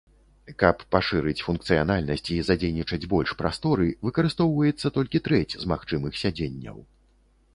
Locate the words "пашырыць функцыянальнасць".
0.93-2.31